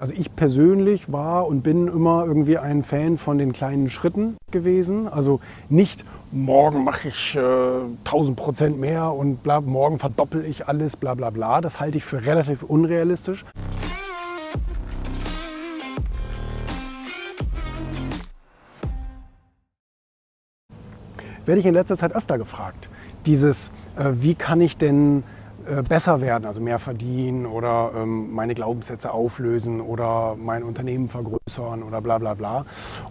Also 0.00 0.14
ich 0.14 0.34
persönlich 0.34 1.12
war 1.12 1.46
und 1.46 1.60
bin 1.60 1.86
immer 1.86 2.24
irgendwie 2.24 2.56
ein 2.56 2.82
Fan 2.82 3.18
von 3.18 3.36
den 3.36 3.52
kleinen 3.52 3.90
Schritten 3.90 4.38
gewesen. 4.50 5.06
Also 5.06 5.40
nicht 5.68 6.06
morgen 6.32 6.84
mache 6.84 7.08
ich 7.08 7.36
äh, 7.36 7.82
1000 8.06 8.34
Prozent 8.34 8.80
mehr 8.80 9.12
und 9.12 9.42
bla, 9.42 9.60
morgen 9.60 9.98
verdoppel 9.98 10.46
ich 10.46 10.66
alles, 10.66 10.96
bla 10.96 11.12
bla 11.12 11.28
bla. 11.28 11.60
Das 11.60 11.80
halte 11.80 11.98
ich 11.98 12.04
für 12.06 12.24
relativ 12.24 12.62
unrealistisch. 12.62 13.44
Werde 21.44 21.60
ich 21.60 21.66
in 21.66 21.74
letzter 21.74 21.98
Zeit 21.98 22.16
öfter 22.16 22.38
gefragt. 22.38 22.88
Dieses, 23.26 23.70
äh, 23.98 24.12
wie 24.14 24.34
kann 24.34 24.62
ich 24.62 24.78
denn 24.78 25.24
besser 25.88 26.20
werden, 26.20 26.46
also 26.46 26.60
mehr 26.60 26.78
verdienen 26.78 27.46
oder 27.46 27.92
ähm, 27.96 28.32
meine 28.32 28.54
Glaubenssätze 28.54 29.12
auflösen 29.12 29.80
oder 29.80 30.36
mein 30.36 30.62
Unternehmen 30.62 31.08
vergrößern 31.08 31.82
oder 31.82 32.00
bla 32.00 32.18
bla 32.18 32.34
bla. 32.34 32.64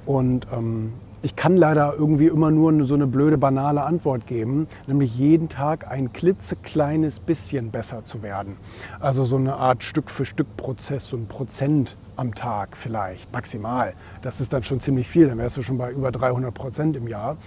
Und 0.05 0.47
ähm, 0.51 0.93
ich 1.21 1.35
kann 1.35 1.57
leider 1.57 1.93
irgendwie 1.95 2.27
immer 2.27 2.49
nur 2.49 2.85
so 2.85 2.93
eine 2.93 3.05
blöde, 3.05 3.37
banale 3.37 3.83
Antwort 3.83 4.25
geben, 4.25 4.67
nämlich 4.87 5.17
jeden 5.17 5.49
Tag 5.49 5.89
ein 5.91 6.13
klitzekleines 6.13 7.19
bisschen 7.19 7.71
besser 7.71 8.05
zu 8.05 8.23
werden. 8.23 8.55
Also 9.01 9.25
so 9.25 9.35
eine 9.35 9.55
Art 9.55 9.83
Stück-für-Stück-Prozess, 9.83 11.07
so 11.07 11.17
ein 11.17 11.27
Prozent 11.27 11.97
am 12.15 12.35
Tag 12.35 12.77
vielleicht, 12.77 13.33
maximal. 13.33 13.93
Das 14.21 14.39
ist 14.39 14.53
dann 14.53 14.63
schon 14.63 14.79
ziemlich 14.79 15.09
viel, 15.09 15.27
dann 15.27 15.37
wärst 15.37 15.57
du 15.57 15.61
schon 15.61 15.77
bei 15.77 15.91
über 15.91 16.11
300 16.11 16.53
Prozent 16.53 16.95
im 16.95 17.07
Jahr. 17.07 17.37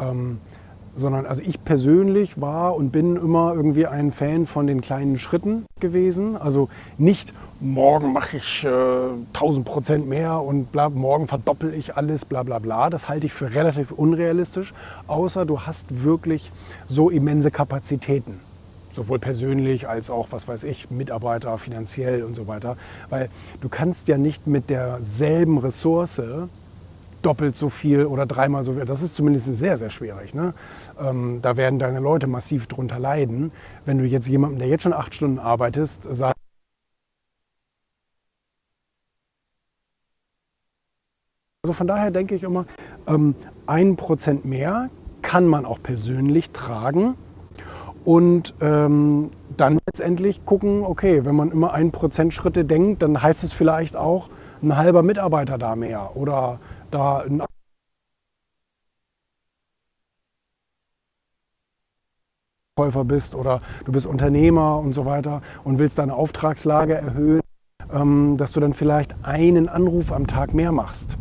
Ähm, 0.00 0.40
sondern 0.94 1.26
also 1.26 1.42
ich 1.42 1.64
persönlich 1.64 2.40
war 2.40 2.76
und 2.76 2.90
bin 2.90 3.16
immer 3.16 3.54
irgendwie 3.54 3.86
ein 3.86 4.10
Fan 4.10 4.46
von 4.46 4.66
den 4.66 4.80
kleinen 4.80 5.18
Schritten 5.18 5.64
gewesen. 5.80 6.36
Also 6.36 6.68
nicht 6.98 7.32
morgen 7.60 8.12
mache 8.12 8.36
ich 8.36 8.64
äh, 8.64 8.68
1000 9.32 9.64
Prozent 9.64 10.08
mehr 10.08 10.40
und 10.40 10.72
bla, 10.72 10.90
morgen 10.90 11.28
verdoppel 11.28 11.72
ich 11.74 11.96
alles, 11.96 12.24
bla 12.24 12.42
bla 12.42 12.58
bla. 12.58 12.90
Das 12.90 13.08
halte 13.08 13.26
ich 13.26 13.32
für 13.32 13.54
relativ 13.54 13.92
unrealistisch, 13.92 14.74
außer 15.06 15.46
du 15.46 15.60
hast 15.60 16.04
wirklich 16.04 16.52
so 16.86 17.08
immense 17.08 17.50
Kapazitäten. 17.50 18.40
Sowohl 18.92 19.18
persönlich 19.18 19.88
als 19.88 20.10
auch, 20.10 20.28
was 20.32 20.46
weiß 20.46 20.64
ich, 20.64 20.90
Mitarbeiter, 20.90 21.56
finanziell 21.56 22.24
und 22.24 22.34
so 22.34 22.46
weiter. 22.46 22.76
Weil 23.08 23.30
du 23.62 23.70
kannst 23.70 24.08
ja 24.08 24.18
nicht 24.18 24.46
mit 24.46 24.68
derselben 24.68 25.56
Ressource 25.56 26.20
doppelt 27.22 27.56
so 27.56 27.68
viel 27.68 28.06
oder 28.06 28.26
dreimal 28.26 28.64
so 28.64 28.74
viel. 28.74 28.84
Das 28.84 29.02
ist 29.02 29.14
zumindest 29.14 29.46
sehr, 29.46 29.78
sehr 29.78 29.90
schwierig. 29.90 30.34
Ne? 30.34 30.54
Ähm, 31.00 31.40
da 31.42 31.56
werden 31.56 31.78
deine 31.78 32.00
Leute 32.00 32.26
massiv 32.26 32.66
drunter 32.66 32.98
leiden. 32.98 33.52
Wenn 33.84 33.98
du 33.98 34.04
jetzt 34.04 34.28
jemandem, 34.28 34.58
der 34.58 34.68
jetzt 34.68 34.82
schon 34.82 34.92
acht 34.92 35.14
Stunden 35.14 35.38
arbeitest, 35.38 36.06
sagst, 36.10 36.36
Also 41.64 41.74
von 41.74 41.86
daher 41.86 42.10
denke 42.10 42.34
ich 42.34 42.42
immer, 42.42 42.66
ähm, 43.06 43.36
ein 43.68 43.94
Prozent 43.94 44.44
mehr 44.44 44.90
kann 45.22 45.46
man 45.46 45.64
auch 45.64 45.80
persönlich 45.80 46.50
tragen 46.50 47.14
und 48.04 48.54
ähm, 48.60 49.30
dann 49.56 49.78
letztendlich 49.86 50.44
gucken, 50.44 50.82
okay, 50.82 51.24
wenn 51.24 51.36
man 51.36 51.52
immer 51.52 51.72
ein 51.72 51.92
Prozent 51.92 52.34
Schritte 52.34 52.64
denkt, 52.64 53.02
dann 53.02 53.22
heißt 53.22 53.44
es 53.44 53.52
vielleicht 53.52 53.94
auch 53.94 54.28
ein 54.60 54.76
halber 54.76 55.02
Mitarbeiter 55.02 55.56
da 55.56 55.76
mehr 55.76 56.16
oder 56.16 56.58
da 56.94 57.18
ein 57.18 57.42
Käufer 62.76 63.04
bist 63.04 63.34
oder 63.34 63.60
du 63.84 63.92
bist 63.92 64.06
Unternehmer 64.06 64.78
und 64.78 64.94
so 64.94 65.04
weiter 65.04 65.42
und 65.62 65.78
willst 65.78 65.98
deine 65.98 66.14
Auftragslage 66.14 66.94
erhöhen, 66.94 67.42
ähm, 67.92 68.36
dass 68.38 68.52
du 68.52 68.60
dann 68.60 68.72
vielleicht 68.72 69.14
einen 69.22 69.68
Anruf 69.68 70.10
am 70.10 70.26
Tag 70.26 70.54
mehr 70.54 70.72
machst. 70.72 71.18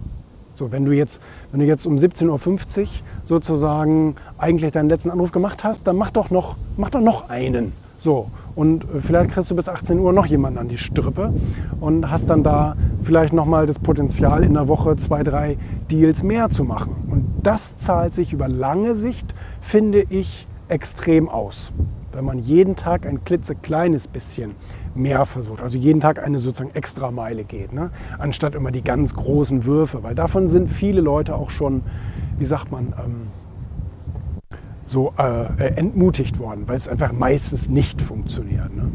So, 0.53 0.71
wenn 0.71 0.85
du 0.85 0.91
jetzt, 0.91 1.21
wenn 1.51 1.59
du 1.59 1.65
jetzt 1.65 1.85
um 1.85 1.95
17.50 1.95 2.79
Uhr 2.81 2.87
sozusagen 3.23 4.15
eigentlich 4.37 4.71
deinen 4.71 4.89
letzten 4.89 5.11
Anruf 5.11 5.31
gemacht 5.31 5.63
hast, 5.63 5.87
dann 5.87 5.97
mach 5.97 6.11
doch 6.11 6.29
noch, 6.29 6.55
mach 6.77 6.89
doch 6.89 7.01
noch 7.01 7.29
einen. 7.29 7.73
So, 8.01 8.31
und 8.55 8.83
äh, 8.85 8.99
vielleicht 8.99 9.29
kriegst 9.29 9.51
du 9.51 9.55
bis 9.55 9.69
18 9.69 9.99
Uhr 9.99 10.11
noch 10.11 10.25
jemanden 10.25 10.57
an 10.57 10.67
die 10.67 10.79
Strippe 10.79 11.31
und 11.79 12.09
hast 12.09 12.31
dann 12.31 12.41
da 12.41 12.75
vielleicht 13.03 13.31
nochmal 13.31 13.67
das 13.67 13.77
Potenzial, 13.77 14.43
in 14.43 14.55
der 14.55 14.67
Woche 14.67 14.95
zwei, 14.95 15.21
drei 15.21 15.55
Deals 15.91 16.23
mehr 16.23 16.49
zu 16.49 16.63
machen. 16.63 16.95
Und 17.11 17.27
das 17.43 17.77
zahlt 17.77 18.15
sich 18.15 18.33
über 18.33 18.47
lange 18.47 18.95
Sicht, 18.95 19.35
finde 19.59 20.03
ich, 20.09 20.47
extrem 20.67 21.29
aus. 21.29 21.71
Wenn 22.11 22.25
man 22.25 22.39
jeden 22.39 22.75
Tag 22.75 23.05
ein 23.05 23.23
klitzekleines 23.23 24.07
bisschen 24.07 24.55
mehr 24.95 25.27
versucht, 25.27 25.61
also 25.61 25.77
jeden 25.77 26.01
Tag 26.01 26.23
eine 26.23 26.39
sozusagen 26.39 26.73
extra 26.73 27.11
Meile 27.11 27.43
geht, 27.43 27.71
ne? 27.71 27.91
anstatt 28.17 28.55
immer 28.55 28.71
die 28.71 28.83
ganz 28.83 29.13
großen 29.13 29.65
Würfe, 29.65 30.01
weil 30.01 30.15
davon 30.15 30.47
sind 30.47 30.71
viele 30.71 31.01
Leute 31.01 31.35
auch 31.35 31.51
schon, 31.51 31.83
wie 32.39 32.45
sagt 32.45 32.71
man, 32.71 32.95
ähm, 32.97 33.27
so 34.91 35.13
äh, 35.17 35.63
entmutigt 35.75 36.37
worden, 36.37 36.67
weil 36.67 36.75
es 36.75 36.87
einfach 36.87 37.11
meistens 37.11 37.69
nicht 37.69 38.01
funktioniert. 38.01 38.75
Ne? 38.75 38.90